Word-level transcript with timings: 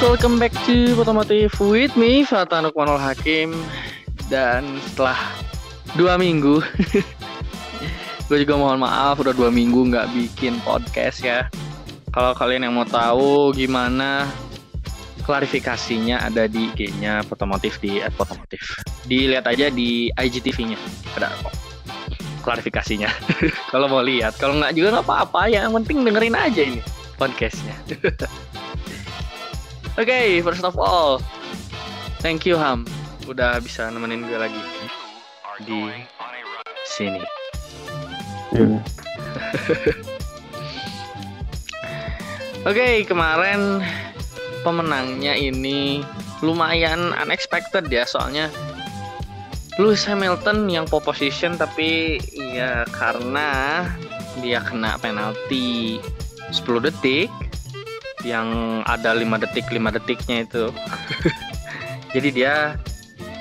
Welcome 0.00 0.38
back 0.38 0.54
to 0.70 0.94
Otomotif 0.94 1.58
with 1.58 1.96
me, 1.98 2.22
Fatan 2.22 2.70
Nukmanul 2.70 3.02
Hakim. 3.02 3.50
Dan 4.30 4.78
setelah 4.86 5.18
dua 5.98 6.14
minggu 6.14 6.62
Gue 8.30 8.46
juga 8.46 8.54
mohon 8.54 8.78
maaf 8.78 9.18
udah 9.18 9.34
dua 9.34 9.50
minggu 9.50 9.90
nggak 9.90 10.14
bikin 10.14 10.62
podcast 10.62 11.18
ya 11.26 11.50
Kalau 12.10 12.34
kalian 12.34 12.66
yang 12.66 12.74
mau 12.74 12.86
tahu 12.86 13.54
gimana 13.54 14.26
klarifikasinya 15.22 16.26
ada 16.26 16.50
di 16.50 16.66
IG-nya 16.74 17.22
Otomotif 17.30 17.78
di 17.78 18.02
Otomotif 18.02 18.82
Dilihat 19.06 19.46
aja 19.46 19.70
di 19.70 20.10
IGTV-nya, 20.10 20.78
ada 21.14 21.30
kok 21.38 21.54
klarifikasinya. 22.40 23.08
Kalau 23.72 23.86
mau 23.86 24.00
lihat, 24.00 24.40
kalau 24.40 24.56
nggak 24.56 24.72
juga 24.72 24.96
nggak 24.96 25.06
apa-apa. 25.06 25.52
Yang 25.52 25.76
penting 25.82 26.08
dengerin 26.08 26.34
aja 26.34 26.62
ini 26.64 26.80
podcastnya. 27.20 27.76
Oke, 30.00 30.40
first 30.40 30.64
of 30.64 30.80
all, 30.80 31.20
thank 32.24 32.48
you 32.48 32.56
Ham, 32.56 32.88
udah 33.28 33.60
bisa 33.60 33.92
nemenin 33.92 34.24
gue 34.24 34.38
lagi 34.40 34.62
di 35.68 35.92
sini. 36.88 37.20
Iya. 38.56 38.80
Oke, 42.68 43.08
kemarin 43.08 43.80
pemenangnya 44.60 45.32
ini 45.32 46.04
lumayan 46.44 47.16
unexpected 47.16 47.88
ya, 47.88 48.04
soalnya 48.04 48.52
Lewis 49.80 50.04
Hamilton 50.04 50.68
yang 50.68 50.84
pole 50.84 51.00
position 51.00 51.56
tapi 51.56 52.20
ya 52.36 52.84
karena 52.92 53.88
dia 54.44 54.60
kena 54.60 55.00
penalti 55.00 55.96
10 56.52 56.84
detik 56.84 57.32
yang 58.28 58.82
ada 58.84 59.16
5 59.16 59.24
detik 59.40 59.64
5 59.72 59.96
detiknya 59.96 60.44
itu. 60.44 60.68
Jadi 62.14 62.28
dia 62.28 62.76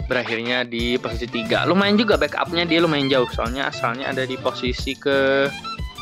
berakhirnya 0.08 0.64
di 0.64 0.96
posisi 0.96 1.28
3. 1.28 1.68
Lumayan 1.68 2.00
juga 2.00 2.16
backupnya 2.16 2.64
dia 2.64 2.80
lumayan 2.80 3.12
jauh 3.12 3.28
soalnya 3.36 3.68
asalnya 3.68 4.08
ada 4.08 4.24
di 4.24 4.40
posisi 4.40 4.96
ke 4.96 5.52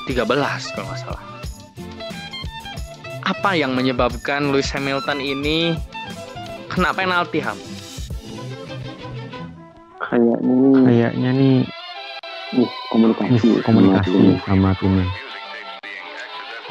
13 0.06 0.22
kalau 0.78 0.86
nggak 0.86 1.02
salah. 1.02 1.37
Apa 3.28 3.60
yang 3.60 3.76
menyebabkan 3.76 4.56
Lewis 4.56 4.72
Hamilton 4.72 5.20
ini 5.20 5.76
kena 6.72 6.96
penalti 6.96 7.44
Ham? 7.44 7.60
Kayaknya 10.00 10.56
nih 10.56 10.80
kayaknya 10.88 11.30
nih 11.36 11.56
komunikasi. 12.88 13.60
komunikasi 13.68 14.40
sama 14.48 14.72
timnya 14.80 15.04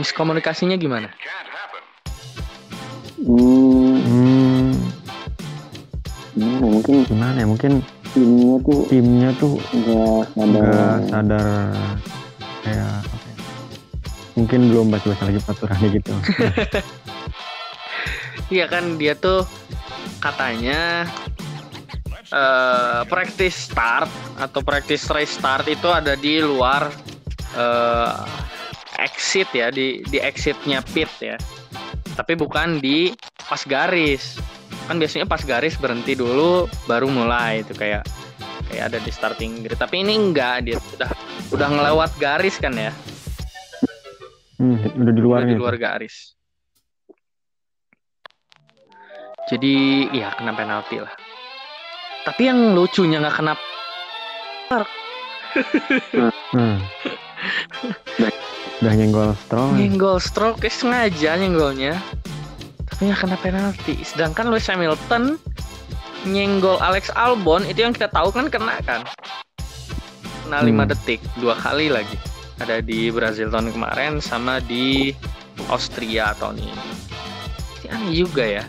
Miskomunikasinya 0.01 0.77
gimana? 0.81 1.13
Hmm, 3.21 3.97
hmm, 4.01 4.73
gimana 6.33 6.57
ya, 6.57 6.69
mungkin 6.73 6.95
gimana 7.05 7.37
ya 7.37 7.47
mungkin 7.49 7.73
timnya 8.17 8.57
tuh 8.65 8.81
timnya 8.89 9.29
tuh 9.37 9.53
nggak 9.61 10.25
sadar. 10.33 10.65
nggak 10.65 10.97
sadar 11.13 11.45
kayak 12.65 12.81
ya, 12.81 13.16
mungkin 14.37 14.69
belum 14.69 14.93
baca-baca 14.93 15.23
lagi 15.33 15.41
peraturannya 15.43 15.89
gitu 15.97 16.13
Iya 18.47 18.71
kan 18.71 18.95
dia 18.95 19.19
tuh 19.19 19.43
katanya 20.23 21.07
eh 22.27 23.03
practice 23.11 23.71
start 23.71 24.11
atau 24.39 24.63
practice 24.63 25.11
race 25.11 25.35
start 25.35 25.67
itu 25.67 25.91
ada 25.91 26.15
di 26.15 26.39
luar 26.39 26.91
eh 27.59 28.15
exit 29.03 29.51
ya 29.51 29.75
di 29.75 30.03
di 30.07 30.23
exitnya 30.23 30.79
pit 30.95 31.11
ya. 31.19 31.35
Tapi 32.15 32.39
bukan 32.39 32.79
di 32.79 33.11
pas 33.51 33.63
garis. 33.67 34.39
Kan 34.87 35.03
biasanya 35.03 35.27
pas 35.27 35.43
garis 35.43 35.75
berhenti 35.75 36.15
dulu 36.15 36.71
baru 36.87 37.11
mulai 37.11 37.67
itu 37.67 37.75
kayak 37.75 38.07
kayak 38.71 38.95
ada 38.95 38.99
di 39.03 39.11
starting 39.11 39.67
grid. 39.67 39.79
Tapi 39.79 40.07
ini 40.07 40.15
enggak 40.15 40.71
dia 40.71 40.79
udah 40.79 41.11
udah 41.51 41.69
ngelewat 41.75 42.11
garis 42.23 42.63
kan 42.63 42.79
ya. 42.79 42.95
Hmm, 44.61 45.01
udah 45.01 45.13
di 45.13 45.21
Udah 45.21 45.25
luarnya 45.25 45.55
di 45.55 45.61
luar 45.61 45.77
garis. 45.77 46.37
Jadi 49.47 50.09
ya 50.11 50.35
kena 50.35 50.53
penalti 50.59 50.99
lah. 50.99 51.15
Tapi 52.27 52.43
yang 52.51 52.75
lucunya 52.75 53.23
nggak 53.23 53.37
kena 53.39 53.55
hmm. 56.53 56.77
udah 58.83 58.93
nyenggol 58.93 59.31
stroll 59.47 59.71
nyenggol 59.79 60.19
stroke 60.19 60.67
eh, 60.67 60.73
sengaja 60.73 61.39
nyenggolnya. 61.39 61.95
Tapi 62.91 63.01
nggak 63.07 63.21
kena 63.23 63.37
penalti. 63.39 63.95
Sedangkan 64.03 64.51
Lewis 64.51 64.67
Hamilton 64.67 65.39
nyenggol 66.27 66.83
Alex 66.83 67.15
Albon 67.15 67.63
itu 67.71 67.87
yang 67.87 67.95
kita 67.95 68.11
tahu 68.11 68.35
kan 68.35 68.51
kena 68.51 68.83
kan. 68.83 69.07
Kena 70.43 70.63
5 70.63 70.67
Hmm. 70.67 70.87
detik 70.91 71.23
dua 71.39 71.55
kali 71.55 71.87
lagi. 71.87 72.19
Ada 72.57 72.81
di 72.81 73.13
Brazil 73.13 73.53
tahun 73.53 73.73
kemarin 73.73 74.19
sama 74.25 74.65
di 74.65 75.13
Austria 75.69 76.33
tahun 76.41 76.65
ini. 76.65 76.75
Aneh 77.93 78.13
juga 78.17 78.45
ya. 78.45 78.65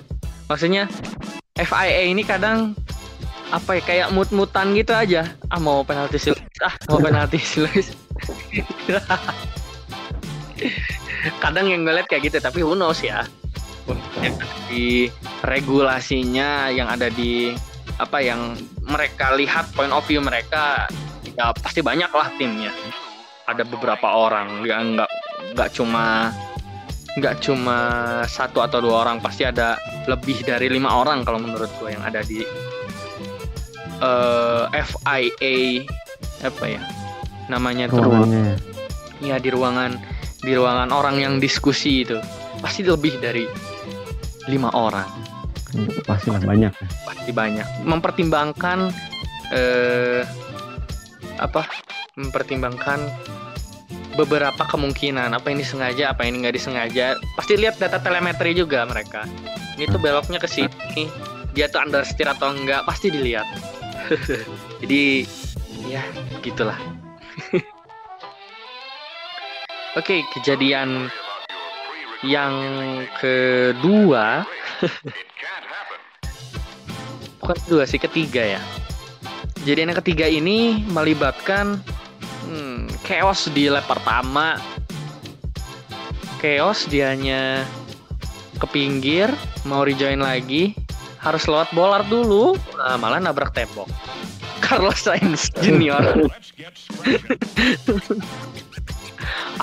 Maksudnya 0.51 0.91
FIA 1.55 2.11
ini 2.11 2.21
kadang 2.21 2.75
apa 3.47 3.79
ya 3.79 3.83
kayak 3.83 4.07
mut-mutan 4.11 4.75
gitu 4.75 4.91
aja. 4.91 5.31
Ah 5.47 5.59
mau 5.59 5.83
penalti 5.87 6.19
si 6.19 6.29
Lewis, 6.35 6.59
ah 6.59 6.75
mau 6.91 6.99
penalti 6.99 7.39
si 7.39 7.63
Lewis. 7.63 7.95
kadang 11.43 11.67
yang 11.67 11.83
ngeliat 11.87 12.07
kayak 12.11 12.27
gitu 12.27 12.37
tapi 12.43 12.59
who 12.59 12.75
knows 12.75 12.99
ya. 12.99 13.23
Di 14.67 15.07
regulasinya 15.47 16.67
yang 16.67 16.91
ada 16.91 17.07
di 17.07 17.55
apa 17.97 18.19
yang 18.19 18.53
mereka 18.83 19.33
lihat 19.33 19.71
point 19.73 19.95
of 19.95 20.03
view 20.05 20.21
mereka 20.21 20.85
ya 21.23 21.49
pasti 21.55 21.81
banyak 21.81 22.11
lah 22.13 22.29
timnya 22.37 22.69
ada 23.47 23.63
beberapa 23.63 24.07
orang. 24.11 24.61
Nggak 24.61 24.79
nggak 24.93 25.11
nggak 25.55 25.69
cuma 25.73 26.35
nggak 27.17 27.35
cuma 27.41 27.77
satu 28.27 28.61
atau 28.61 28.83
dua 28.83 29.07
orang. 29.07 29.23
Pasti 29.23 29.47
ada 29.47 29.79
lebih 30.05 30.43
dari 30.43 30.67
lima 30.69 30.91
orang 30.93 31.23
kalau 31.23 31.41
menurut 31.41 31.71
gue 31.79 31.89
yang 31.95 32.03
ada 32.03 32.21
di 32.21 32.43
eh, 34.03 34.63
FIA 34.71 35.87
apa 36.45 36.65
ya 36.67 36.83
namanya 37.47 37.89
tuh. 37.89 38.03
Ruangannya. 38.03 38.59
Ya 39.23 39.41
di 39.41 39.49
ruangan 39.49 39.97
di 40.43 40.53
ruangan 40.53 40.93
orang 40.93 41.17
yang 41.17 41.33
diskusi 41.41 42.05
itu. 42.05 42.19
Pasti 42.61 42.85
lebih 42.85 43.17
dari 43.17 43.47
lima 44.51 44.69
orang. 44.75 45.07
Pastilah 46.05 46.39
banyak. 46.43 46.71
Ya. 46.71 46.87
pasti 47.03 47.31
banyak. 47.33 47.67
Mempertimbangkan 47.83 48.93
eh 49.51 50.21
apa 51.37 51.65
mempertimbangkan 52.17 52.99
beberapa 54.17 54.65
kemungkinan 54.65 55.29
apa 55.37 55.53
ini 55.53 55.61
sengaja 55.61 56.09
apa 56.09 56.25
ini 56.25 56.41
nggak 56.41 56.57
disengaja. 56.57 57.13
Pasti 57.37 57.53
lihat 57.53 57.77
data 57.77 58.01
telemetri 58.01 58.57
juga 58.57 58.81
mereka. 58.89 59.29
Ini 59.77 59.85
tuh 59.93 60.01
beloknya 60.01 60.41
ke 60.41 60.49
sini 60.49 61.05
dia 61.53 61.69
tuh 61.69 61.81
understeer 61.81 62.29
atau 62.33 62.53
enggak 62.53 62.85
pasti 62.85 63.13
dilihat. 63.13 63.45
Jadi 64.81 65.25
ya 65.89 66.01
gitulah. 66.41 66.77
Oke 69.97 70.25
kejadian 70.33 71.09
yang 72.25 72.53
kedua. 73.21 74.45
Bukan 77.37 77.57
kedua 77.63 77.85
sih 77.85 78.01
ketiga 78.01 78.43
ya 78.43 78.61
jadi 79.67 79.83
yang 79.83 79.99
ketiga 79.99 80.31
ini 80.31 80.79
melibatkan 80.87 81.83
hmm, 82.47 82.87
chaos 83.03 83.51
di 83.51 83.67
lap 83.67 83.83
pertama. 83.83 84.55
Chaos 86.39 86.87
dianya 86.87 87.67
ke 88.55 88.67
pinggir 88.71 89.27
mau 89.67 89.83
rejoin 89.83 90.23
lagi 90.23 90.71
harus 91.19 91.43
lewat 91.51 91.75
bolar 91.75 92.07
dulu. 92.07 92.55
Nah, 92.79 92.95
malah 92.95 93.19
nabrak 93.19 93.51
tembok. 93.51 93.91
Carlos 94.63 95.03
Sainz 95.03 95.51
Junior. 95.59 95.99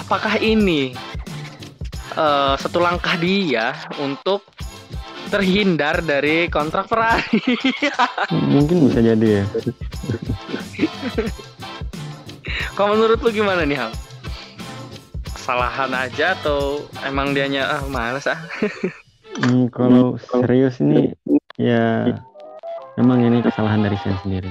Apakah 0.05 0.37
ini 0.37 0.93
eh, 2.12 2.55
satu 2.61 2.77
langkah 2.77 3.17
dia 3.17 3.73
untuk 3.97 4.45
terhindar 5.34 5.98
dari 6.06 6.46
kontrak 6.46 6.86
Ferrari 6.86 7.42
mungkin 8.54 8.86
bisa 8.86 9.02
jadi 9.02 9.42
ya 9.42 9.44
Kalau 12.75 12.98
menurut 12.98 13.22
lu 13.22 13.31
gimana 13.31 13.62
nih 13.62 13.78
Ham? 13.78 13.92
kesalahan 15.44 15.92
aja 15.92 16.32
atau 16.40 16.86
emang 17.04 17.36
dianya 17.36 17.69
ah 17.69 17.82
males 17.90 18.25
ah 18.25 18.38
Hmm, 19.34 19.66
kalau 19.66 20.14
serius 20.31 20.78
ini 20.78 21.10
ya 21.58 22.06
emang 22.94 23.19
ini 23.19 23.42
kesalahan 23.42 23.82
dari 23.82 23.98
Sen 23.98 24.14
sendiri. 24.22 24.46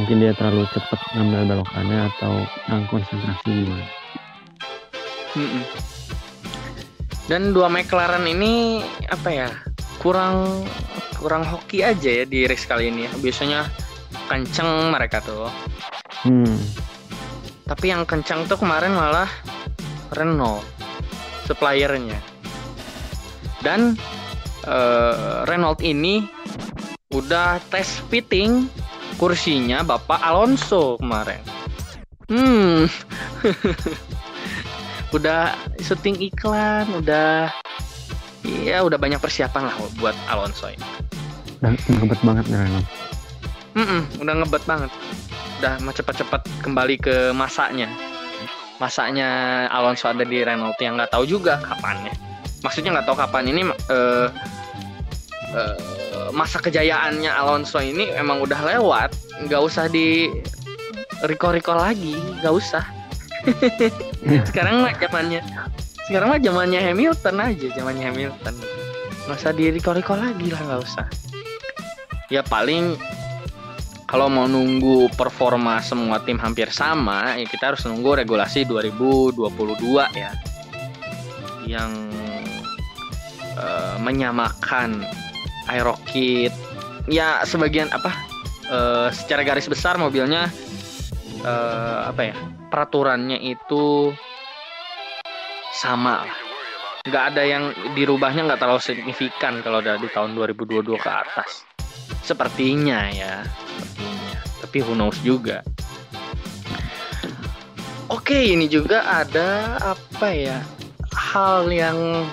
Mungkin 0.00 0.24
dia 0.24 0.32
terlalu 0.32 0.64
cepat 0.72 0.96
ngambil 1.12 1.44
belokannya 1.44 2.08
atau 2.08 2.40
kurang 2.64 2.88
konsentrasi 2.88 3.48
gimana. 3.52 3.86
Mm-mm. 5.36 5.62
Dan 7.26 7.50
dua 7.50 7.66
McLaren 7.66 8.22
ini 8.26 8.82
apa 9.10 9.28
ya 9.30 9.48
kurang 9.98 10.66
kurang 11.18 11.42
hoki 11.42 11.82
aja 11.82 12.22
ya 12.22 12.24
di 12.24 12.46
race 12.46 12.68
kali 12.68 12.90
ini 12.92 13.10
ya. 13.10 13.12
biasanya 13.18 13.60
kenceng 14.30 14.94
mereka 14.94 15.18
tuh. 15.22 15.50
Hmm, 16.22 16.58
tapi 17.66 17.90
yang 17.90 18.06
kencang 18.06 18.46
tuh 18.46 18.58
kemarin 18.58 18.94
malah 18.94 19.26
Renault 20.14 20.62
suppliernya. 21.46 22.18
Dan 23.62 23.98
eh, 24.66 25.42
Renault 25.50 25.82
ini 25.82 26.22
udah 27.10 27.58
tes 27.70 28.02
fitting 28.06 28.70
kursinya 29.18 29.82
Bapak 29.82 30.22
Alonso 30.22 30.98
kemarin. 31.02 31.42
Hmm 32.26 32.90
udah 35.14 35.54
syuting 35.82 36.18
iklan 36.18 36.86
udah 36.96 37.50
ya 38.42 38.82
udah 38.82 38.98
banyak 38.98 39.18
persiapan 39.22 39.70
lah 39.70 39.76
buat 39.98 40.16
Alonso 40.26 40.70
ini 40.70 41.06
udah 41.62 41.72
ngebet 41.72 42.20
banget 42.20 42.44
nih 42.52 42.58
Renault. 42.68 42.86
Mm-mm, 43.76 44.02
udah 44.20 44.34
ngebet 44.40 44.64
banget. 44.64 44.90
Udah 45.60 45.74
mau 45.84 45.92
cepat-cepat 45.92 46.42
kembali 46.64 46.96
ke 47.00 47.32
masanya. 47.32 47.88
Masanya 48.76 49.28
Alonso 49.72 50.08
ada 50.08 50.24
di 50.24 50.44
Renault 50.44 50.76
yang 50.80 51.00
nggak 51.00 51.12
tahu 51.12 51.24
juga 51.24 51.60
kapannya. 51.64 52.12
Maksudnya 52.60 52.96
nggak 52.96 53.06
tahu 53.08 53.16
kapan 53.16 53.44
ini 53.52 53.62
eh, 53.68 54.28
eh, 55.56 56.28
masa 56.32 56.60
kejayaannya 56.60 57.30
Alonso 57.32 57.80
ini 57.80 58.12
emang 58.12 58.44
udah 58.44 58.60
lewat. 58.64 59.16
Nggak 59.44 59.60
usah 59.64 59.84
di 59.88 60.28
recall-recall 61.24 61.80
lagi, 61.80 62.16
nggak 62.40 62.52
usah. 62.52 62.84
sekarang 64.50 64.82
mah 64.82 64.92
zamannya 64.98 65.40
sekarang 66.06 66.30
mah 66.30 66.38
zamannya 66.38 66.80
Hamilton 66.80 67.36
aja, 67.42 67.66
zamannya 67.74 68.04
Hamilton. 68.06 68.54
Nggak 69.26 69.38
usah 69.42 69.50
di 69.50 69.74
recall-recall 69.74 70.22
lagi 70.22 70.46
lah, 70.54 70.62
nggak 70.62 70.80
usah. 70.86 71.06
Ya 72.30 72.46
paling 72.46 72.94
kalau 74.06 74.30
mau 74.30 74.46
nunggu 74.46 75.10
performa 75.18 75.82
semua 75.82 76.22
tim 76.22 76.38
hampir 76.38 76.70
sama, 76.70 77.34
ya 77.34 77.46
kita 77.50 77.74
harus 77.74 77.82
nunggu 77.82 78.22
regulasi 78.22 78.62
2022 78.70 79.50
ya. 80.14 80.30
Yang 81.66 81.90
eh, 83.58 83.96
menyamakan 83.98 85.02
Aerokit. 85.66 86.54
Ya 87.10 87.42
sebagian 87.42 87.90
apa? 87.90 88.14
eh, 88.70 89.08
secara 89.14 89.42
garis 89.46 89.66
besar 89.70 89.98
mobilnya 89.98 90.50
eh, 91.46 91.98
apa 92.10 92.22
ya? 92.26 92.34
Peraturannya 92.68 93.38
itu 93.38 94.10
sama. 95.78 96.26
Nggak 97.06 97.24
ada 97.32 97.42
yang 97.46 97.70
dirubahnya 97.94 98.50
nggak 98.50 98.60
terlalu 98.60 98.82
signifikan 98.82 99.62
kalau 99.62 99.78
udah 99.78 99.94
di 100.02 100.10
tahun 100.10 100.34
2022 100.34 100.98
ke 100.98 101.10
atas. 101.10 101.62
Sepertinya 102.26 103.06
ya 103.14 103.46
sepertinya. 103.46 104.38
Tapi 104.66 104.78
who 104.82 104.98
knows 104.98 105.18
juga. 105.22 105.62
Oke, 108.10 108.54
ini 108.54 108.66
juga 108.70 109.02
ada 109.02 109.78
apa 109.82 110.30
ya? 110.30 110.58
Hal 111.14 111.70
yang 111.70 112.26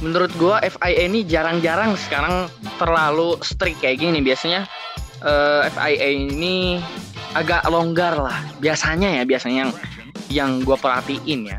menurut 0.00 0.32
gua 0.36 0.60
FIA 0.64 1.08
ini 1.08 1.24
jarang-jarang 1.24 1.96
sekarang 1.96 2.48
terlalu 2.76 3.36
strict 3.40 3.80
kayak 3.80 4.00
gini. 4.00 4.20
Biasanya 4.20 4.68
eh, 5.24 5.62
FIA 5.72 6.08
ini 6.28 6.80
agak 7.34 7.66
longgar 7.68 8.14
lah. 8.16 8.38
Biasanya 8.62 9.20
ya, 9.20 9.22
biasanya 9.26 9.58
yang 9.68 9.72
yang 10.30 10.50
gua 10.62 10.78
perhatiin 10.78 11.50
ya. 11.50 11.58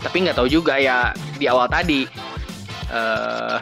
Tapi 0.00 0.16
nggak 0.22 0.38
tahu 0.38 0.48
juga 0.48 0.78
ya 0.78 1.10
di 1.36 1.50
awal 1.50 1.66
tadi 1.66 2.06
eh 2.86 3.58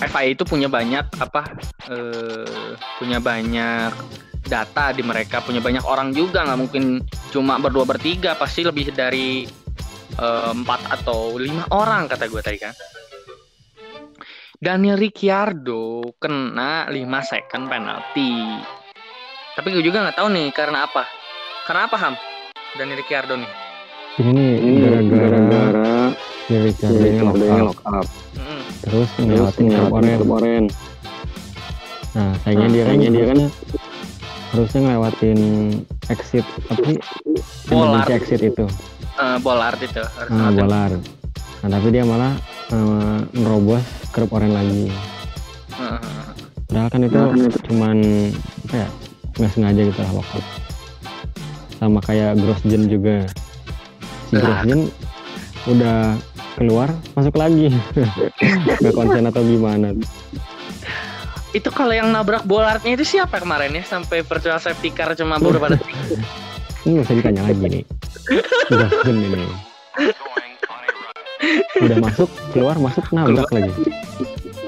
FIA 0.00 0.32
itu 0.32 0.48
punya 0.48 0.70
banyak 0.70 1.04
apa 1.20 1.42
eh, 1.92 2.78
punya 2.96 3.20
banyak 3.20 3.92
data 4.48 4.96
di 4.96 5.04
mereka 5.04 5.44
punya 5.44 5.60
banyak 5.60 5.84
orang 5.84 6.16
juga 6.16 6.42
nggak 6.48 6.60
mungkin 6.60 6.84
cuma 7.30 7.60
berdua 7.60 7.84
bertiga 7.84 8.32
pasti 8.34 8.64
lebih 8.64 8.94
dari 8.96 9.44
eh, 10.16 10.52
empat 10.56 10.80
atau 11.00 11.36
lima 11.36 11.68
orang 11.74 12.08
kata 12.08 12.26
gue 12.26 12.40
tadi 12.40 12.58
kan 12.58 12.74
Daniel 14.60 15.00
Ricciardo 15.00 16.04
kena 16.20 16.84
5 16.92 17.00
second 17.24 17.64
penalti 17.64 18.60
tapi 19.52 19.68
gue 19.70 19.82
juga 19.82 20.02
nggak 20.02 20.16
tahu 20.16 20.28
nih 20.30 20.48
karena 20.50 20.84
apa 20.84 21.04
karena 21.64 21.86
apa 21.86 21.96
Ham 21.96 22.14
Daniel 22.74 22.98
Ricciardo 22.98 23.34
nih 23.36 23.50
Ini 24.12 24.46
Ini 24.58 24.80
gara-gara 25.08 26.12
si 26.44 26.54
Richard 26.56 26.92
si 26.92 27.06
ini 27.08 27.20
lock 27.22 27.38
up, 27.38 27.62
lock 27.64 27.80
up. 27.88 28.06
Mm-mm. 28.34 28.60
terus 28.80 29.08
ngelewatin 29.16 29.70
oren. 30.26 30.64
Nah, 32.10 32.32
sayangnya 32.42 32.66
Ah, 32.66 32.68
dia 32.68 32.82
kan 32.82 32.88
sayangnya 32.90 33.10
dia 33.10 33.24
kan 33.24 33.38
harusnya 34.50 34.80
ngelewatin 34.82 35.38
exit 36.08 36.46
apa 36.66 36.82
sih? 36.84 36.98
Bollard. 37.66 38.02
Emergency 38.02 38.12
exit 38.12 38.40
itu. 38.44 38.64
Eh, 39.14 39.36
Bollard 39.38 39.78
itu 39.78 40.02
harus 40.02 40.26
Ah, 40.28 40.34
ngelakuin. 40.50 40.58
bolar. 40.58 40.90
Nah, 41.60 41.68
tapi 41.70 41.88
dia 41.88 42.04
malah 42.04 42.32
eh, 42.68 43.18
nerobos 43.32 43.84
klub 44.10 44.30
oren 44.32 44.52
lagi. 44.52 44.90
Heeh. 45.70 46.00
Padahal 46.66 46.88
kan 46.88 47.00
itu 47.00 47.14
Padahal 47.14 47.30
kan 47.30 47.62
cuman 47.62 47.96
apa 48.66 48.74
ya? 48.76 48.88
Nggak 49.40 49.52
sengaja 49.56 49.80
gitu 49.88 50.00
lah 50.04 50.12
up. 50.20 50.44
Sama 51.80 51.98
kayak 52.04 52.36
Grosjean 52.36 52.84
juga. 52.86 53.24
Si 54.28 54.36
Lah. 54.36 54.60
Grosjean 54.60 54.80
udah 55.64 55.98
keluar 56.54 56.88
masuk 57.16 57.34
lagi. 57.40 57.72
Nggak 58.84 58.92
konsen 58.92 59.24
atau 59.26 59.40
gimana. 59.40 59.96
itu 61.50 61.66
kalau 61.74 61.90
yang 61.90 62.14
nabrak 62.14 62.46
bolarnya 62.46 62.94
itu 62.94 63.18
siapa 63.18 63.42
kemarin 63.42 63.74
ya 63.74 63.82
sampai 63.82 64.22
virtual 64.22 64.62
safety 64.62 64.94
car 64.94 65.18
cuma 65.18 65.34
beberapa 65.34 65.74
detik 65.74 65.98
Ini 66.86 66.94
nggak 66.94 67.06
usah 67.10 67.16
ditanya 67.18 67.42
lagi 67.42 67.58
nih. 67.66 67.84
Grosjean 68.70 69.16
ini. 69.18 69.42
Udah 71.80 71.98
masuk, 71.98 72.30
keluar, 72.54 72.76
masuk, 72.78 73.02
nabrak 73.10 73.50
lagi. 73.50 73.72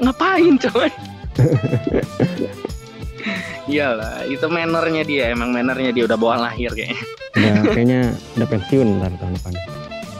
ngapain 0.03 0.59
coy 0.59 0.91
iyalah 3.65 4.25
itu 4.25 4.43
mannernya 4.45 5.03
dia 5.03 5.25
emang 5.29 5.49
mannernya 5.49 5.89
dia 5.89 6.03
udah 6.03 6.15
bawaan 6.15 6.41
lahir 6.41 6.71
kayaknya 6.71 6.99
Udah 7.33 7.55
kayaknya 7.71 8.01
udah 8.35 8.47
pensiun 8.47 8.87
ntar 8.99 9.11
tahun 9.17 9.33
depan. 9.33 9.53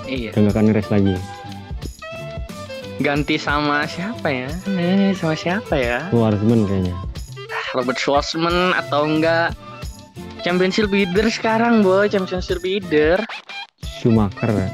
iya 0.05 0.29
Udah 0.31 0.41
nggak 0.41 0.55
akan 0.55 0.65
race 0.71 0.89
lagi. 0.89 1.15
ganti 2.95 3.35
sama 3.35 3.83
siapa 3.83 4.29
ya 4.29 4.49
eh, 4.71 5.11
sama 5.13 5.33
siapa 5.33 5.75
ya 5.75 6.07
Schwarzman 6.07 6.63
kayaknya. 6.63 6.95
Robert 7.73 7.97
Schwarzman 7.97 8.53
atau 8.75 9.03
enggak 9.03 9.51
championship 10.41 10.87
leader 10.87 11.25
sekarang 11.27 11.81
boy 11.81 12.05
championship 12.05 12.61
leader 12.61 13.19
Schumacher. 13.81 14.69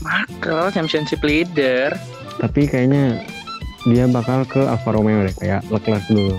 Markel 0.00 0.70
championship 0.70 1.22
leader 1.22 1.94
Tapi 2.34 2.66
kayaknya 2.66 3.22
dia 3.84 4.06
bakal 4.06 4.42
ke 4.44 4.62
Alfa 4.62 4.90
Romeo 4.90 5.22
deh 5.22 5.34
kayak 5.34 5.62
Leclerc 5.66 6.02
dulu. 6.06 6.38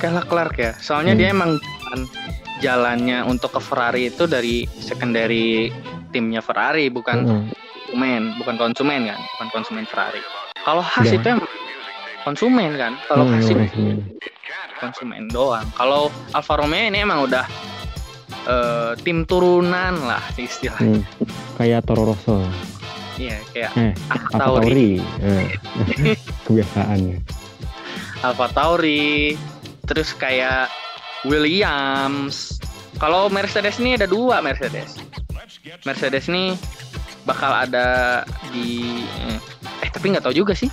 Kalah 0.00 0.24
Clark 0.24 0.56
ya 0.56 0.72
soalnya 0.76 1.12
Hmm. 1.12 1.20
dia 1.20 1.28
emang 1.30 1.50
jalan- 1.60 2.10
jalannya 2.58 3.18
untuk 3.22 3.52
ke 3.52 3.60
Ferrari 3.60 4.08
itu 4.08 4.24
dari 4.24 4.64
secondary 4.74 5.68
timnya 6.10 6.40
Ferrari 6.40 6.88
bukan 6.88 7.18
Heeh. 7.20 7.42
konsumen 7.86 8.22
bukan 8.36 8.54
konsumen 8.58 9.00
kan 9.06 9.20
bukan 9.36 9.48
konsumen 9.52 9.84
Ferrari 9.84 10.20
kalau 10.58 10.80
Haas 10.80 11.06
Udah. 11.06 11.16
itu 11.16 11.26
emang 11.30 11.50
konsumen 12.20 12.70
kan 12.74 12.92
kalau 13.04 13.24
Heeh, 13.24 13.34
Haas 13.36 13.48
itu 13.48 13.60
konsumen 14.76 15.28
doang 15.28 15.66
kalau 15.72 16.02
Alfa 16.30 16.54
Romeo 16.56 16.84
ini 16.86 16.98
emang 16.98 17.24
udah 17.24 17.44
eh, 18.42 18.92
tim 18.98 19.24
turunan 19.24 19.94
lah 20.00 20.24
istilahnya 20.34 21.00
Hmm. 21.00 21.04
Kayak 21.54 21.84
Toro 21.84 22.08
Rosso, 22.08 22.40
iya 23.14 23.36
kayak 23.52 23.68
Eh, 23.74 23.92
Alfa 24.08 24.32
Tauri 24.32 24.64
Tauri. 24.64 24.90
Eh. 25.20 25.46
Kebiasaan. 26.48 27.00
Alfa 28.22 28.46
Tauri 28.48 29.36
terus 29.90 30.14
kayak 30.14 30.70
Williams. 31.26 32.62
Kalau 33.02 33.26
Mercedes 33.26 33.82
ini 33.82 33.98
ada 33.98 34.06
dua 34.06 34.38
Mercedes. 34.38 35.02
Mercedes 35.82 36.30
ini 36.30 36.54
bakal 37.26 37.50
ada 37.50 38.22
di 38.54 39.02
eh, 39.26 39.38
eh 39.82 39.90
tapi 39.90 40.14
nggak 40.14 40.30
tahu 40.30 40.34
juga 40.46 40.54
sih. 40.54 40.70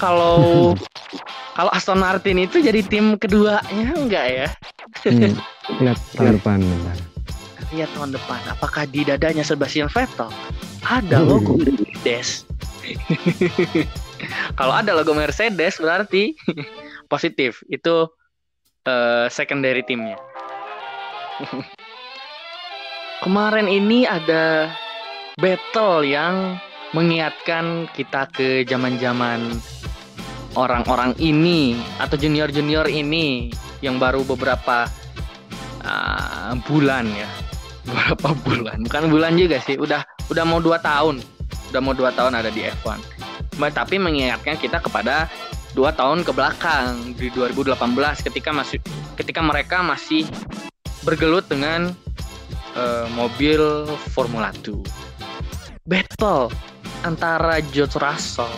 Kalau 0.00 0.72
kalau 1.56 1.70
Aston 1.76 2.00
Martin 2.00 2.40
itu 2.40 2.64
jadi 2.64 2.80
tim 2.80 3.20
keduanya 3.20 3.92
enggak 3.92 4.26
ya? 4.32 4.48
Hmm. 5.04 5.36
Lihat 5.84 6.00
tahun 6.16 6.40
depan. 6.40 6.60
lihat 7.74 7.90
tahun 7.98 8.14
depan 8.14 8.38
apakah 8.46 8.86
di 8.86 9.02
dadanya 9.02 9.42
Sebastian 9.42 9.90
Vettel? 9.90 10.30
Ada 10.86 11.18
logo 11.18 11.58
Mercedes 11.58 12.46
kalau 14.58 14.70
ada 14.70 14.94
logo 14.94 15.12
Mercedes 15.12 15.82
berarti 15.82 16.38
positif. 17.12 17.62
Itu 17.70 18.15
eh, 18.86 19.26
secondary 19.28 19.82
timnya 19.82 20.16
kemarin 23.24 23.66
ini 23.66 24.06
ada 24.06 24.70
battle 25.36 26.06
yang 26.06 26.56
mengingatkan 26.96 27.90
kita 27.92 28.30
ke 28.32 28.64
zaman-zaman 28.64 29.52
orang-orang 30.56 31.12
ini 31.20 31.76
atau 32.00 32.16
junior-junior 32.16 32.88
ini 32.88 33.52
yang 33.84 34.00
baru 34.00 34.24
beberapa 34.24 34.88
uh, 35.84 36.56
bulan 36.64 37.04
ya. 37.12 37.28
Beberapa 37.86 38.34
bulan. 38.42 38.82
Bukan 38.82 39.04
bulan 39.12 39.32
juga 39.38 39.62
sih 39.62 39.78
udah 39.78 40.02
udah 40.32 40.44
mau 40.48 40.58
dua 40.58 40.80
tahun. 40.82 41.22
Udah 41.70 41.80
mau 41.84 41.94
dua 41.94 42.10
tahun 42.14 42.38
ada 42.38 42.50
di 42.50 42.62
F1 42.62 42.98
Ba- 43.58 43.74
tapi 43.74 43.98
mengingatkan 43.98 44.54
kita 44.54 44.78
kepada 44.78 45.26
dua 45.76 45.92
tahun 45.92 46.24
ke 46.24 46.32
belakang 46.32 47.12
di 47.20 47.28
2018 47.28 47.76
ketika 48.24 48.50
masih 48.56 48.80
ketika 49.20 49.44
mereka 49.44 49.84
masih 49.84 50.24
bergelut 51.04 51.44
dengan 51.52 51.92
eh, 52.72 53.06
mobil 53.12 53.84
Formula 54.16 54.48
2 54.64 54.80
battle 55.84 56.48
antara 57.04 57.60
George 57.76 58.00
Russell 58.00 58.48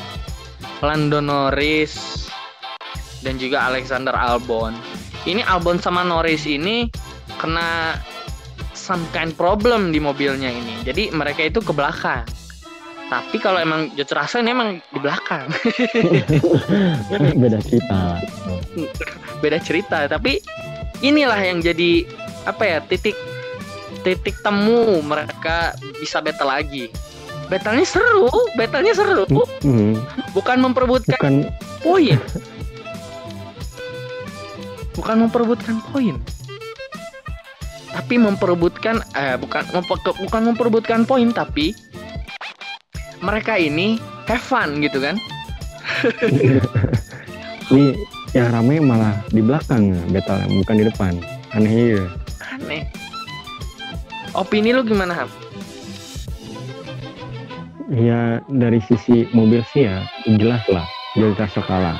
Lando 0.78 1.18
Norris 1.18 2.30
dan 3.26 3.34
juga 3.34 3.66
Alexander 3.66 4.14
Albon 4.14 4.78
ini 5.26 5.42
Albon 5.42 5.82
sama 5.82 6.06
Norris 6.06 6.46
ini 6.46 6.86
kena 7.42 7.98
some 8.78 9.04
kind 9.12 9.36
problem 9.36 9.92
di 9.92 10.00
mobilnya 10.00 10.48
ini. 10.48 10.80
Jadi 10.80 11.12
mereka 11.12 11.44
itu 11.44 11.60
ke 11.60 11.76
belakang. 11.76 12.24
Tapi 13.08 13.36
kalau 13.40 13.56
emang 13.56 13.88
George 13.96 14.12
Russell 14.12 14.44
ini 14.44 14.52
emang 14.52 14.70
di 14.92 15.00
belakang. 15.00 15.48
beda 17.40 17.58
cerita 17.64 18.20
Beda 19.40 19.58
cerita, 19.58 19.98
tapi 20.06 20.44
inilah 21.00 21.40
yang 21.40 21.64
jadi 21.64 22.04
apa 22.44 22.62
ya 22.64 22.78
titik 22.84 23.16
titik 24.04 24.36
temu 24.44 25.00
mereka 25.00 25.72
bisa 25.96 26.20
battle 26.20 26.52
lagi. 26.52 26.92
Battle-nya 27.48 27.86
seru, 27.88 28.28
battle-nya 28.60 28.92
seru, 28.92 29.24
Hmm, 29.64 29.96
bukan 30.36 30.60
memperebutkan 30.60 31.16
bukan 31.16 31.34
poin. 31.80 32.18
Bukan 34.92 35.16
memperebutkan 35.24 35.76
poin. 35.88 36.20
Tapi 37.88 38.14
memperebutkan 38.20 39.00
eh 39.16 39.40
bukan 39.40 39.64
mempe- 39.72 40.18
bukan 40.20 40.42
memperebutkan 40.52 41.08
poin 41.08 41.32
tapi 41.32 41.72
mereka 43.20 43.58
ini 43.58 43.98
have 44.26 44.42
fun 44.42 44.78
gitu 44.82 45.02
kan. 45.02 45.16
ini 47.72 47.96
yang 48.36 48.52
rame 48.52 48.80
malah 48.80 49.16
di 49.32 49.40
belakang 49.40 49.96
battle 50.12 50.44
bukan 50.62 50.76
di 50.76 50.84
depan 50.84 51.12
aneh 51.56 51.96
ya 51.96 52.04
Aneh. 52.54 52.84
Opini 54.36 54.76
lu 54.76 54.84
gimana, 54.84 55.16
Ham? 55.16 55.30
ya 57.88 58.44
dari 58.52 58.84
sisi 58.84 59.24
mobil 59.32 59.64
sih 59.72 59.88
ya 59.88 60.04
jelas 60.36 60.60
lah 60.68 60.84
Russell 61.16 61.64
kalah 61.64 61.96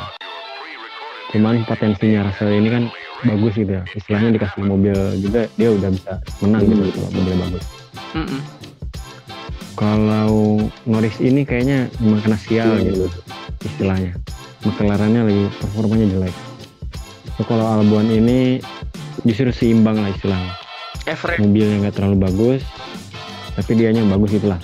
cuman 1.33 1.65
potensinya 1.65 2.29
Russell 2.29 2.53
ini 2.53 2.69
kan 2.69 2.85
bagus 3.25 3.57
gitu 3.57 3.73
ya 3.81 3.83
istilahnya 3.97 4.37
dikasih 4.37 4.69
mobil 4.69 4.95
juga 5.19 5.49
dia 5.57 5.69
udah 5.73 5.91
bisa 5.91 6.13
menang 6.45 6.69
gitu 6.69 6.93
kalau 6.93 7.11
mobilnya 7.17 7.39
bagus 7.49 7.65
Mm-mm. 8.15 8.41
Kalau 9.79 10.59
Norris 10.91 11.23
ini 11.23 11.47
kayaknya 11.47 11.87
memang 12.03 12.21
kena 12.27 12.39
sial 12.39 12.83
gitu 12.83 13.07
istilahnya. 13.63 14.19
McLarennya 14.67 15.23
lagi 15.23 15.47
performanya 15.63 16.07
jelek. 16.11 16.35
So, 17.39 17.47
kalau 17.47 17.79
Albon 17.79 18.11
ini 18.11 18.59
justru 19.23 19.55
seimbang 19.55 20.03
lah 20.03 20.11
istilahnya. 20.11 20.51
Average. 21.07 21.47
Mobilnya 21.47 21.77
nggak 21.87 21.95
terlalu 21.95 22.17
bagus 22.27 22.67
tapi 23.59 23.75
dianya 23.75 24.07
bagus 24.07 24.39
itulah 24.39 24.63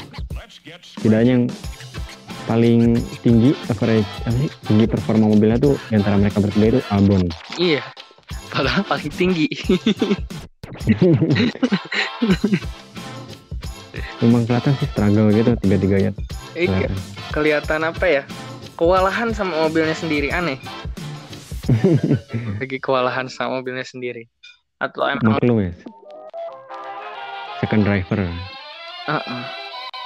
setidaknya 0.95 1.33
yang 1.35 1.51
paling 2.47 2.95
tinggi 3.27 3.51
average 3.67 4.07
apa 4.23 4.39
sih, 4.39 4.51
tinggi 4.71 4.87
performa 4.87 5.27
mobilnya 5.27 5.59
tuh 5.59 5.75
di 5.91 5.99
antara 5.99 6.15
mereka 6.15 6.39
bertiga 6.39 6.79
itu 6.79 6.81
Albon. 6.95 7.27
Iya. 7.59 7.83
Padahal 8.55 8.87
paling 8.87 9.11
tinggi. 9.11 9.51
memang 14.25 14.49
kelihatan 14.49 14.73
sih 14.81 14.89
struggle 14.91 15.29
gitu 15.31 15.53
tiga-tiganya 15.61 16.13
Iya, 16.55 16.67
kelihatan 16.67 16.99
kelihatan 17.31 17.81
apa 17.85 18.07
ya? 18.07 18.23
Kewalahan 18.75 19.31
sama 19.31 19.55
mobilnya 19.67 19.95
sendiri 19.95 20.35
aneh. 20.35 20.59
Lagi 22.61 22.79
kewalahan 22.83 23.31
sama 23.31 23.63
mobilnya 23.63 23.87
sendiri. 23.87 24.27
Atau 24.83 25.07
emang 25.07 25.39
maklum 25.39 25.63
ya 25.63 25.73
second 27.65 27.81
driver 27.81 28.21
Uh-uh. 29.09 29.43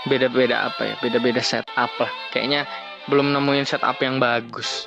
beda-beda 0.07 0.71
apa 0.71 0.95
ya 0.95 0.95
beda-beda 1.03 1.43
setup 1.43 1.91
lah 1.99 2.13
kayaknya 2.31 2.63
belum 3.11 3.35
nemuin 3.35 3.67
setup 3.67 3.99
yang 3.99 4.23
bagus 4.23 4.87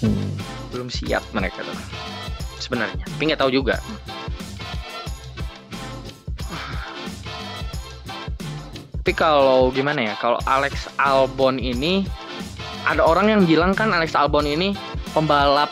Hmm. 0.00 0.32
belum 0.72 0.88
siap 0.88 1.20
mereka 1.36 1.60
tuh 1.60 1.76
sebenarnya 2.56 2.96
tapi 3.04 3.22
nggak 3.28 3.40
tahu 3.42 3.52
juga 3.52 3.76
tapi 9.10 9.26
kalau 9.26 9.74
gimana 9.74 10.06
ya 10.06 10.14
kalau 10.22 10.38
Alex 10.46 10.86
Albon 10.94 11.58
ini 11.58 12.06
ada 12.86 13.02
orang 13.02 13.26
yang 13.26 13.42
bilang 13.42 13.74
kan 13.74 13.90
Alex 13.90 14.14
Albon 14.14 14.46
ini 14.46 14.70
pembalap 15.10 15.66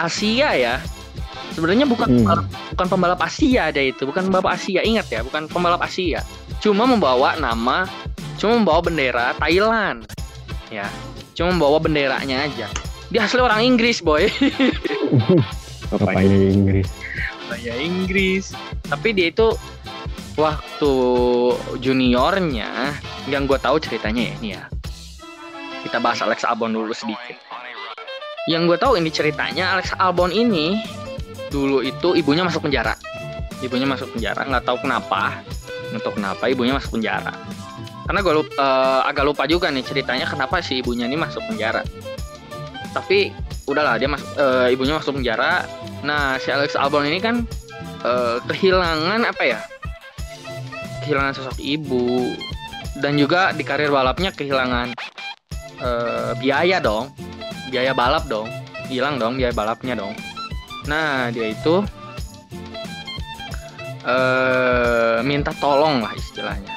Asia 0.00 0.56
ya. 0.56 0.80
Sebenarnya 1.52 1.84
bukan 1.84 2.08
Hmm. 2.08 2.16
pembalap, 2.24 2.46
bukan 2.72 2.86
pembalap 2.88 3.20
Asia 3.20 3.68
ada 3.68 3.76
itu 3.84 4.08
bukan 4.08 4.32
pembalap 4.32 4.56
Asia 4.56 4.80
ingat 4.80 5.04
ya 5.12 5.20
bukan 5.20 5.52
pembalap 5.52 5.84
Asia. 5.84 6.24
Cuma 6.64 6.88
membawa 6.88 7.36
nama 7.36 7.84
cuma 8.40 8.56
membawa 8.56 8.80
bendera 8.80 9.36
Thailand 9.36 10.08
ya. 10.72 10.88
Cuma 11.36 11.60
membawa 11.60 11.84
benderanya 11.84 12.48
aja. 12.48 12.72
Dia 13.12 13.28
asli 13.28 13.44
orang 13.44 13.68
Inggris 13.68 14.00
boy. 14.00 14.32
Bapaknya 15.92 16.56
Inggris? 16.56 16.88
Ya 17.60 17.76
Inggris. 17.76 18.56
Tapi 18.88 19.12
dia 19.12 19.28
itu 19.28 19.52
waktu 20.38 20.92
juniornya 21.82 22.94
yang 23.26 23.50
gue 23.50 23.58
tahu 23.58 23.82
ceritanya 23.82 24.22
ya 24.22 24.32
ini 24.38 24.48
ya. 24.54 24.62
Kita 25.82 25.98
bahas 25.98 26.22
Alex 26.22 26.46
Albon 26.46 26.78
dulu 26.78 26.94
sedikit. 26.94 27.34
Yang 28.46 28.62
gue 28.70 28.78
tahu 28.78 28.92
ini 29.02 29.10
ceritanya 29.10 29.74
Alex 29.76 29.92
Albon 29.98 30.30
ini 30.30 30.78
dulu 31.50 31.82
itu 31.82 32.14
ibunya 32.14 32.46
masuk 32.46 32.70
penjara. 32.70 32.94
Ibunya 33.58 33.84
masuk 33.90 34.14
penjara 34.14 34.46
nggak 34.46 34.62
tahu 34.62 34.78
kenapa. 34.78 35.42
Nggak 35.90 36.02
tahu 36.06 36.14
kenapa 36.22 36.44
ibunya 36.46 36.78
masuk 36.78 36.96
penjara. 36.96 37.34
Karena 38.06 38.24
gue 38.24 38.34
lupa, 38.40 38.54
eh, 38.56 39.00
agak 39.10 39.24
lupa 39.26 39.44
juga 39.44 39.68
nih 39.68 39.84
ceritanya 39.84 40.24
kenapa 40.24 40.62
si 40.62 40.80
ibunya 40.80 41.10
ini 41.10 41.18
masuk 41.18 41.42
penjara. 41.50 41.82
Tapi 42.94 43.34
udahlah 43.68 44.00
dia 44.00 44.08
masuk 44.08 44.30
eh, 44.38 44.72
ibunya 44.72 44.94
masuk 44.96 45.18
penjara. 45.18 45.66
Nah, 46.06 46.38
si 46.38 46.48
Alex 46.54 46.78
Albon 46.78 47.10
ini 47.10 47.18
kan 47.18 47.42
eh, 48.06 48.38
kehilangan 48.46 49.26
apa 49.26 49.44
ya? 49.44 49.60
Kehilangan 51.08 51.32
sosok 51.40 51.56
ibu. 51.56 52.36
Dan 53.00 53.16
juga 53.16 53.56
di 53.56 53.64
karir 53.64 53.88
balapnya 53.88 54.34
kehilangan 54.34 54.92
eh, 55.80 56.32
biaya 56.36 56.82
dong, 56.82 57.08
biaya 57.72 57.96
balap 57.96 58.28
dong, 58.28 58.50
hilang 58.92 59.16
dong 59.16 59.40
biaya 59.40 59.54
balapnya 59.56 59.96
dong. 59.96 60.12
Nah, 60.84 61.32
dia 61.32 61.56
itu 61.56 61.80
eh 64.08 65.20
minta 65.24 65.52
tolong 65.56 66.00
lah 66.04 66.12
istilahnya, 66.12 66.74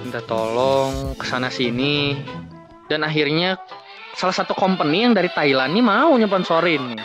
minta 0.00 0.24
tolong 0.24 1.12
ke 1.18 1.24
sana 1.28 1.52
sini. 1.52 2.16
Dan 2.88 3.04
akhirnya 3.04 3.60
salah 4.16 4.32
satu 4.32 4.56
company 4.56 5.04
yang 5.04 5.12
dari 5.12 5.28
Thailand 5.28 5.76
ini 5.76 5.82
mau 5.84 6.16
nyponsorin 6.16 6.96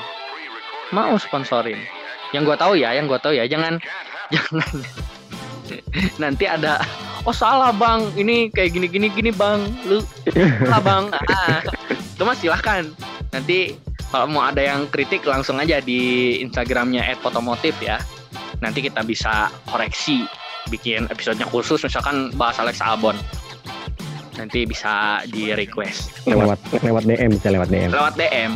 mau 0.94 1.18
sponsorin. 1.18 1.82
Yang 2.32 2.54
gue 2.54 2.58
tahu 2.62 2.74
ya, 2.78 2.94
yang 2.94 3.10
gue 3.10 3.18
tahu 3.18 3.34
ya, 3.34 3.50
jangan 3.50 3.82
jangan 4.34 4.70
nanti 6.24 6.46
ada 6.46 6.82
oh 7.24 7.36
salah 7.36 7.72
bang, 7.72 8.12
ini 8.20 8.52
kayak 8.52 8.76
gini 8.76 8.88
gini 8.92 9.08
gini 9.12 9.32
bang, 9.32 9.64
lu 9.88 10.04
salah 10.68 10.82
bang. 10.84 11.04
Ah, 11.34 11.60
itu 11.90 12.22
mah 12.24 12.38
silahkan. 12.38 12.84
Nanti 13.32 13.76
kalau 14.12 14.30
mau 14.30 14.46
ada 14.46 14.62
yang 14.62 14.86
kritik 14.92 15.26
langsung 15.26 15.58
aja 15.58 15.82
di 15.82 16.36
Instagramnya 16.44 17.02
@fotomotif 17.24 17.74
ya. 17.82 17.98
Nanti 18.62 18.86
kita 18.86 19.02
bisa 19.04 19.50
koreksi, 19.68 20.28
bikin 20.70 21.10
episodenya 21.10 21.48
khusus 21.50 21.82
misalkan 21.84 22.32
bahas 22.36 22.60
Alex 22.60 22.80
Albon. 22.84 23.18
Nanti 24.34 24.66
bisa 24.66 25.22
di 25.30 25.54
request 25.54 26.10
lewat 26.26 26.58
lewat 26.82 27.06
DM 27.06 27.38
bisa 27.38 27.54
lewat 27.54 27.70
DM 27.70 27.94
lewat 27.94 28.14
DM 28.18 28.52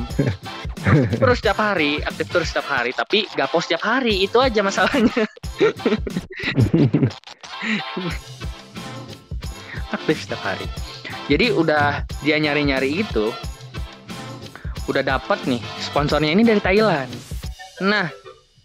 terus 1.21 1.37
setiap 1.37 1.61
hari 1.61 2.01
aktif 2.01 2.25
terus 2.33 2.49
setiap 2.49 2.65
hari 2.65 2.97
tapi 2.97 3.29
gak 3.37 3.53
post 3.53 3.69
setiap 3.69 3.85
hari. 3.85 4.25
Itu 4.25 4.41
aja 4.41 4.65
masalahnya 4.65 5.29
aktif 9.91 10.17
setiap 10.23 10.41
hari. 10.43 10.67
Jadi 11.27 11.51
udah 11.51 12.07
dia 12.23 12.39
nyari-nyari 12.39 13.03
itu 13.03 13.31
udah 14.87 15.03
dapat 15.03 15.43
nih 15.43 15.59
sponsornya 15.83 16.31
ini 16.31 16.47
dari 16.47 16.63
Thailand. 16.63 17.11
Nah 17.83 18.07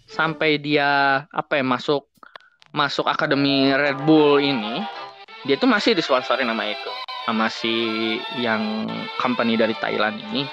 sampai 0.07 0.61
dia 0.63 1.23
apa 1.27 1.59
ya 1.59 1.65
masuk 1.67 2.07
masuk 2.71 3.09
akademi 3.09 3.73
Red 3.75 4.05
Bull 4.07 4.39
ini 4.39 4.85
dia 5.43 5.59
tuh 5.59 5.67
masih 5.67 5.99
disponsorin 5.99 6.47
nama 6.47 6.71
itu 6.71 6.91
sama 7.27 7.51
si 7.51 7.75
yang 8.39 8.87
company 9.19 9.59
dari 9.59 9.75
Thailand 9.83 10.23
ini. 10.31 10.47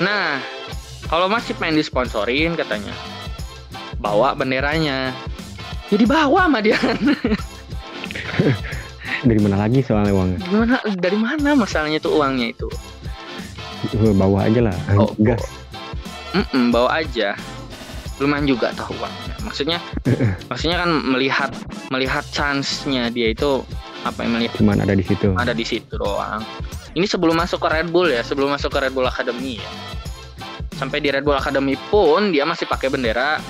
Nah 0.00 0.40
kalau 1.12 1.28
masih 1.28 1.52
pengen 1.60 1.76
disponsorin 1.76 2.56
katanya 2.56 2.96
bawa 4.02 4.34
benderanya 4.34 5.14
jadi 5.88 6.04
bawa 6.04 6.50
sama 6.50 6.58
dia 6.58 6.76
Dari 9.22 9.38
mana 9.38 9.54
lagi 9.54 9.86
soalnya 9.86 10.10
uangnya? 10.10 10.38
gimana 10.42 10.74
dari 10.98 11.14
mana 11.14 11.54
masalahnya 11.54 12.02
tuh 12.02 12.18
uangnya 12.18 12.50
itu 12.50 12.66
bawa 14.14 14.50
aja 14.50 14.66
lah. 14.66 14.76
Oh. 14.98 15.14
Gas. 15.22 15.42
Mm-mm, 16.34 16.74
bawa 16.74 17.02
aja 17.04 17.38
lumayan 18.18 18.46
juga 18.46 18.70
tahu 18.74 18.94
uangnya 18.98 19.34
maksudnya 19.42 19.78
maksudnya 20.50 20.78
kan 20.78 20.90
melihat 21.02 21.50
melihat 21.90 22.22
chance-nya 22.30 23.10
dia 23.10 23.34
itu 23.34 23.62
apa 24.02 24.22
yang 24.22 24.38
melihat 24.38 24.54
Cuman 24.58 24.78
ada 24.78 24.94
di 24.94 25.02
situ. 25.02 25.34
ada 25.34 25.50
di 25.50 25.66
situ 25.66 25.94
doang 25.98 26.42
ini 26.94 27.02
sebelum 27.02 27.34
masuk 27.34 27.58
ke 27.62 27.68
Red 27.70 27.90
Bull 27.90 28.14
ya 28.14 28.22
sebelum 28.22 28.54
masuk 28.54 28.70
ke 28.70 28.78
Red 28.78 28.94
Bull 28.94 29.06
Academy 29.06 29.58
ya 29.58 29.70
sampai 30.78 31.02
di 31.02 31.10
Red 31.10 31.26
Bull 31.26 31.34
Academy 31.34 31.74
pun 31.90 32.30
dia 32.30 32.46
masih 32.46 32.66
pakai 32.66 32.90
bendera 32.90 33.42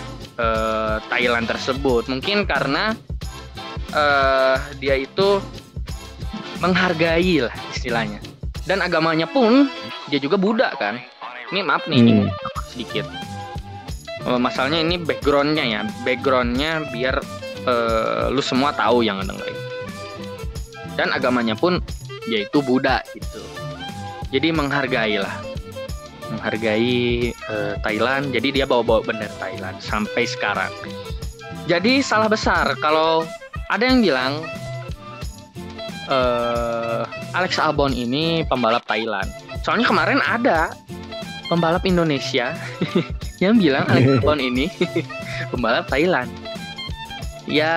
eh, 0.43 0.97
Thailand 1.07 1.47
tersebut. 1.47 2.11
Mungkin 2.11 2.43
karena 2.51 2.99
eh, 3.95 4.57
dia 4.83 4.99
itu 4.99 5.39
menghargai 6.59 7.47
lah 7.47 7.55
istilahnya. 7.71 8.19
Dan 8.67 8.83
agamanya 8.83 9.31
pun 9.31 9.71
dia 10.11 10.19
juga 10.19 10.35
Buddha 10.35 10.75
kan? 10.79 10.99
Ini 11.55 11.63
maaf 11.63 11.87
nih 11.87 11.99
ini 11.99 12.13
Hmm. 12.27 12.31
sedikit. 12.67 13.07
Eh, 14.27 14.41
masalahnya 14.41 14.83
ini 14.83 14.99
backgroundnya 14.99 15.65
ya. 15.67 15.81
Backgroundnya 16.03 16.91
biar 16.91 17.23
eh, 17.63 18.27
lu 18.35 18.43
semua 18.43 18.75
tahu 18.75 19.07
yang 19.07 19.23
dengerin 19.23 19.55
dan 20.97 21.09
agamanya 21.13 21.57
pun 21.57 21.81
yaitu 22.29 22.61
Buddha 22.63 23.01
gitu. 23.17 23.41
Jadi 24.33 24.49
menghargai 24.53 25.21
lah 25.21 25.35
menghargai 26.35 27.31
eh, 27.33 27.75
Thailand. 27.85 28.33
Jadi 28.33 28.61
dia 28.61 28.65
bawa-bawa 28.65 29.05
bendera 29.05 29.33
Thailand 29.39 29.77
sampai 29.81 30.25
sekarang. 30.25 30.73
Jadi 31.71 32.03
salah 32.03 32.27
besar 32.27 32.75
kalau 32.83 33.23
ada 33.71 33.85
yang 33.87 34.03
bilang 34.03 34.43
eh 36.11 37.03
Alex 37.33 37.57
Albon 37.57 37.95
ini 37.95 38.43
pembalap 38.49 38.85
Thailand. 38.85 39.31
Soalnya 39.63 39.87
kemarin 39.87 40.19
ada 40.27 40.75
pembalap 41.47 41.87
Indonesia 41.87 42.57
yang 43.43 43.63
bilang 43.63 43.87
Alex 43.89 44.07
Albon 44.19 44.41
ini 44.43 44.67
pembalap 45.55 45.87
Thailand. 45.89 46.29
Ya 47.47 47.75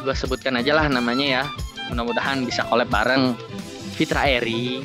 gue 0.00 0.14
sebutkan 0.16 0.60
aja 0.60 0.76
lah 0.76 0.86
namanya 0.88 1.26
ya. 1.26 1.44
Mudah-mudahan 1.92 2.44
bisa 2.48 2.64
collab 2.68 2.88
bareng 2.88 3.36
Fitra 3.92 4.24
Eri 4.24 4.80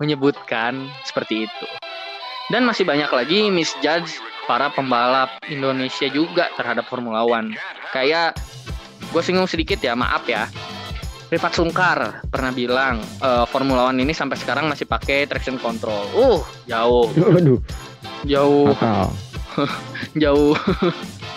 menyebutkan 0.00 0.88
seperti 1.04 1.48
itu. 1.48 1.66
Dan 2.46 2.62
masih 2.62 2.86
banyak 2.86 3.10
lagi 3.10 3.50
misjudge 3.50 4.22
para 4.46 4.70
pembalap 4.70 5.42
Indonesia 5.50 6.06
juga 6.06 6.46
terhadap 6.54 6.86
Formula 6.86 7.26
One. 7.26 7.58
Kayak 7.90 8.38
gue 9.10 9.22
singgung 9.22 9.50
sedikit 9.50 9.82
ya 9.82 9.98
maaf 9.98 10.24
ya. 10.30 10.46
Rifat 11.26 11.58
Sungkar 11.58 12.22
pernah 12.30 12.54
bilang 12.54 13.02
eh, 13.02 13.44
Formula 13.50 13.90
One 13.90 13.98
ini 13.98 14.14
sampai 14.14 14.38
sekarang 14.38 14.70
masih 14.70 14.86
pakai 14.86 15.26
traction 15.26 15.58
control. 15.58 16.06
Uh. 16.14 16.40
Jauh. 16.70 17.10
Waduh, 17.18 17.58
jauh. 18.22 18.70
Fatal. 18.78 19.10
jauh. 20.22 20.54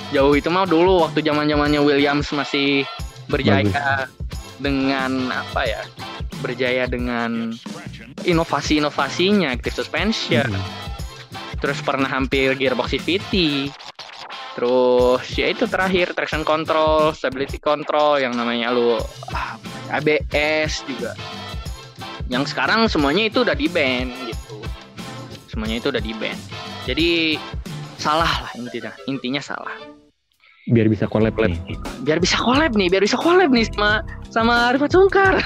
Jauh. 0.10 0.33
Itu 0.33 0.49
mah 0.49 0.65
dulu 0.65 1.05
waktu 1.05 1.21
zaman 1.21 1.45
zamannya 1.45 1.86
Williams 1.86 2.33
masih 2.33 2.81
berjaya 3.29 4.10
dengan 4.57 5.29
apa 5.29 5.69
ya 5.69 5.81
berjaya 6.39 6.88
dengan 6.88 7.54
inovasi 8.23 8.80
inovasinya 8.80 9.52
active 9.54 9.75
suspension. 9.84 10.49
Hmm. 10.49 10.88
terus 11.60 11.84
pernah 11.84 12.08
hampir 12.08 12.56
gearbox 12.56 12.95
CVT 12.95 13.67
terus 14.56 15.28
ya 15.36 15.52
itu 15.52 15.67
terakhir 15.67 16.15
traction 16.15 16.47
control 16.47 17.12
stability 17.12 17.60
control 17.60 18.15
yang 18.15 18.32
namanya 18.32 18.71
lu 18.71 18.95
ah, 19.36 19.60
ABS 19.91 20.88
juga. 20.88 21.19
Yang 22.32 22.56
sekarang 22.56 22.88
semuanya 22.88 23.28
itu 23.28 23.43
udah 23.43 23.60
di 23.60 23.67
ban 23.67 24.08
gitu. 24.23 24.63
Semuanya 25.52 25.84
itu 25.84 25.91
udah 25.91 25.99
di 25.99 26.15
ban 26.15 26.38
jadi 26.88 27.36
salah 27.99 28.47
lah 28.47 28.52
intinya. 28.56 28.95
Intinya 29.06 29.43
salah 29.43 29.98
Biar 30.69 30.86
bisa 30.86 31.10
collab 31.10 31.34
nih. 31.41 31.58
biar 32.05 32.21
bisa 32.21 32.38
collab 32.38 32.77
nih 32.77 32.88
biar 32.93 33.01
bisa 33.03 33.17
collab 33.17 33.49
nih 33.49 33.65
sama 33.73 34.05
sama 34.29 34.71
Rifat 34.77 34.91
Sungkar 34.93 35.34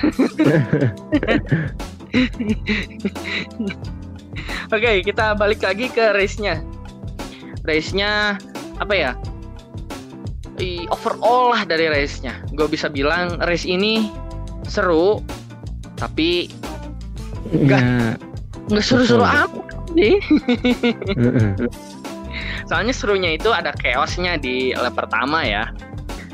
Oke, 4.74 5.06
kita 5.06 5.38
balik 5.38 5.62
lagi 5.62 5.90
ke 5.90 6.14
race-nya. 6.14 6.62
Race-nya 7.66 8.38
apa 8.82 8.94
ya? 8.94 9.12
Overall 10.90 11.54
lah 11.54 11.62
dari 11.68 11.90
race-nya. 11.90 12.38
Gue 12.54 12.70
bisa 12.70 12.88
bilang 12.90 13.38
race 13.44 13.66
ini 13.68 14.10
seru, 14.66 15.20
tapi 16.00 16.48
Enggak. 17.52 18.18
nggak 18.72 18.84
seru-seru 18.86 19.22
amat 19.26 19.50
nih. 19.94 20.18
Soalnya 22.67 22.93
serunya 22.95 23.36
itu 23.36 23.52
ada 23.52 23.76
chaosnya 23.76 24.39
di 24.39 24.71
lap 24.76 24.95
pertama 24.95 25.43
ya. 25.43 25.71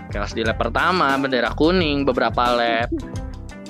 Chaos 0.10 0.34
di 0.34 0.42
lap 0.42 0.58
pertama, 0.58 1.18
bendera 1.18 1.54
kuning 1.54 2.06
beberapa 2.06 2.56
lap. 2.56 2.90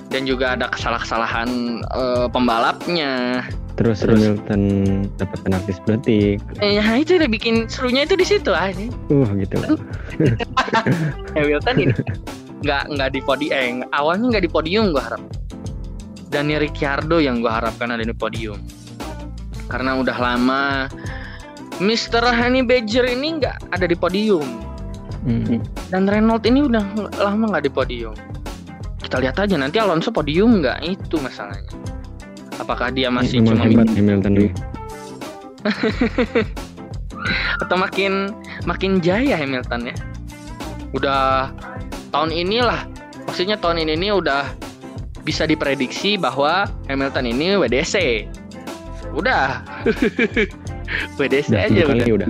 Dan 0.09 0.25
juga 0.25 0.57
ada 0.57 0.73
kesalahan-kesalahan 0.73 1.49
eh, 1.85 2.27
pembalapnya. 2.33 3.45
Terus, 3.77 4.03
Terus. 4.03 4.19
Hamilton 4.19 4.61
dapat 5.15 5.39
penalti 5.45 5.71
10 5.71 6.03
detik. 6.03 6.37
Eh, 6.59 6.81
Ya 6.81 6.83
itu 6.99 7.15
udah 7.15 7.29
bikin 7.31 7.69
serunya 7.71 8.03
itu 8.03 8.19
di 8.19 8.25
situ 8.27 8.51
aja. 8.51 8.75
Uh, 9.07 9.29
gitu. 9.39 9.55
Hamilton 11.37 11.75
ini 11.79 11.95
nggak 12.59 12.83
nggak 12.91 13.09
di 13.15 13.21
podium 13.23 13.55
eh, 13.55 13.87
awalnya 13.95 14.25
nggak 14.35 14.43
di 14.43 14.51
podium 14.51 14.91
gue 14.91 14.99
harap 14.99 15.23
Daniel 16.27 16.61
Ricciardo 16.67 17.17
yang 17.23 17.39
gue 17.39 17.47
harapkan 17.47 17.95
ada 17.95 18.03
di 18.03 18.11
podium 18.11 18.59
karena 19.71 19.95
udah 19.95 20.17
lama 20.17 20.63
Mr. 21.79 22.23
Honey 22.23 22.61
Badger 22.61 23.07
ini 23.07 23.39
nggak 23.39 23.71
ada 23.71 23.85
di 23.87 23.95
podium 23.95 24.45
Hmm. 25.19 25.59
dan 25.91 26.07
Renault 26.07 26.47
ini 26.47 26.63
udah 26.63 26.79
lama 27.19 27.51
nggak 27.51 27.67
di 27.67 27.71
podium 27.73 28.15
kita 29.03 29.19
lihat 29.19 29.35
aja 29.35 29.59
nanti 29.59 29.75
Alonso 29.75 30.15
podium 30.15 30.63
nggak 30.63 30.79
itu 30.87 31.19
masalahnya 31.19 31.67
apakah 32.55 32.87
dia 32.87 33.11
masih 33.11 33.43
cuma 33.43 33.63
hebat 33.63 33.87
Hamilton 33.91 34.31
ini. 34.35 34.49
atau 37.63 37.75
makin 37.75 38.31
makin 38.63 39.03
jaya 39.03 39.35
Hamilton 39.35 39.91
ya. 39.91 39.95
Udah 40.95 41.51
tahun 42.15 42.31
inilah 42.31 42.87
maksudnya 43.27 43.59
tahun 43.59 43.83
ini 43.83 43.99
nih 43.99 44.11
udah 44.15 44.43
bisa 45.27 45.43
diprediksi 45.43 46.15
bahwa 46.15 46.63
Hamilton 46.87 47.27
ini 47.27 47.59
WDC. 47.59 47.95
Udah. 49.11 49.63
WDC 51.17 51.53
Udah 51.53 51.61
aja 51.69 51.81
udah. 51.85 51.95
kali 51.95 52.11
udah. 52.13 52.29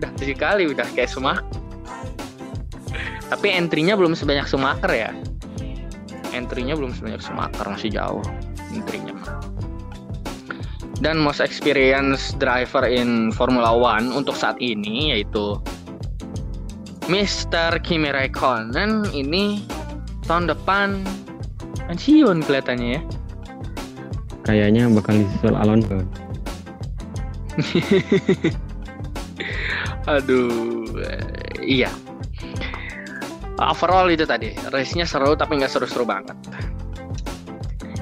Udah 0.00 0.10
tujuh 0.16 0.36
kali 0.36 0.64
udah 0.70 0.86
kayak 0.96 1.10
Schumacher. 1.10 1.44
Tapi 3.30 3.46
entry-nya 3.54 3.94
belum 3.94 4.18
sebanyak 4.18 4.46
Schumacher 4.50 4.90
ya. 4.90 5.10
Entry-nya 6.34 6.74
belum 6.74 6.90
sebanyak 6.94 7.22
Schumacher 7.22 7.66
masih 7.66 7.90
jauh 7.94 8.22
entry-nya. 8.74 9.14
Dan 11.00 11.16
most 11.16 11.40
experience 11.40 12.36
driver 12.36 12.84
in 12.84 13.32
Formula 13.32 13.72
One 13.72 14.12
untuk 14.12 14.36
saat 14.36 14.60
ini 14.60 15.16
yaitu 15.16 15.56
Mr. 17.08 17.80
Kimi 17.80 18.12
Raikkonen 18.12 19.08
ini 19.10 19.64
tahun 20.28 20.46
depan 20.52 21.00
pensiun 21.88 22.44
kelihatannya 22.44 23.00
ya. 23.00 23.02
Kayaknya 24.44 24.92
bakal 24.92 25.18
disusul 25.18 25.56
Alonso. 25.56 26.04
Aduh, 30.10 30.86
eh, 31.02 31.62
iya. 31.62 31.90
Overall 33.60 34.08
itu 34.08 34.24
tadi, 34.24 34.56
race-nya 34.72 35.04
seru 35.04 35.36
tapi 35.36 35.60
nggak 35.60 35.68
seru-seru 35.68 36.08
banget. 36.08 36.32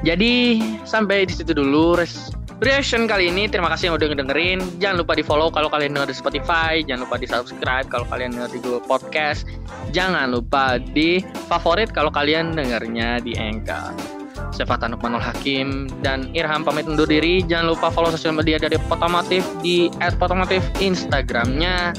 Jadi 0.07 0.63
sampai 0.87 1.27
di 1.27 1.35
situ 1.35 1.51
dulu 1.51 1.99
race 1.99 2.31
reaction 2.63 3.11
kali 3.11 3.31
ini. 3.31 3.51
Terima 3.51 3.67
kasih 3.75 3.91
yang 3.91 3.99
udah 3.99 4.09
ngedengerin. 4.15 4.63
Jangan 4.79 5.03
lupa 5.03 5.19
di 5.19 5.27
follow 5.27 5.51
kalau 5.51 5.67
kalian 5.71 5.95
denger 5.95 6.15
di 6.15 6.17
Spotify. 6.17 6.83
Jangan 6.87 7.07
lupa 7.07 7.17
di 7.19 7.27
subscribe 7.27 7.87
kalau 7.91 8.07
kalian 8.07 8.31
denger 8.35 8.51
di 8.55 8.59
Google 8.63 8.85
Podcast. 8.87 9.47
Jangan 9.91 10.31
lupa 10.31 10.79
di 10.79 11.23
favorit 11.51 11.91
kalau 11.91 12.15
kalian 12.15 12.55
dengernya 12.55 13.19
di 13.23 13.35
Anchor. 13.35 14.18
Saya 14.59 14.75
Fatan 14.75 14.99
Nukmanul 14.99 15.23
Hakim 15.23 15.87
dan 16.03 16.35
Irham 16.35 16.67
pamit 16.67 16.83
undur 16.83 17.07
diri. 17.07 17.47
Jangan 17.47 17.79
lupa 17.79 17.95
follow 17.95 18.11
sosial 18.11 18.35
media 18.35 18.59
dari 18.59 18.75
Potomotif 18.91 19.47
di 19.63 19.87
@potomotif 20.19 20.67
Instagramnya. 20.83 21.95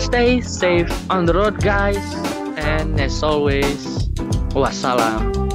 Stay 0.00 0.40
safe 0.40 0.88
on 1.12 1.28
the 1.28 1.36
road 1.36 1.60
guys. 1.60 2.00
And 2.56 2.96
as 2.96 3.20
always, 3.20 4.08
wassalam. 4.56 5.47